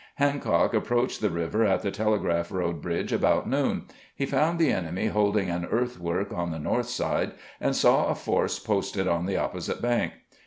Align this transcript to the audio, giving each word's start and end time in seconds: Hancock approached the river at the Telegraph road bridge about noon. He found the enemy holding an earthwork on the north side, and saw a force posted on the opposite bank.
Hancock 0.15 0.73
approached 0.73 1.21
the 1.21 1.29
river 1.29 1.63
at 1.63 1.83
the 1.83 1.91
Telegraph 1.91 2.51
road 2.51 2.81
bridge 2.81 3.13
about 3.13 3.47
noon. 3.47 3.83
He 4.15 4.25
found 4.25 4.57
the 4.57 4.71
enemy 4.71 5.09
holding 5.09 5.51
an 5.51 5.63
earthwork 5.65 6.33
on 6.33 6.49
the 6.49 6.57
north 6.57 6.89
side, 6.89 7.33
and 7.59 7.75
saw 7.75 8.07
a 8.07 8.15
force 8.15 8.57
posted 8.57 9.07
on 9.07 9.27
the 9.27 9.37
opposite 9.37 9.79
bank. 9.79 10.13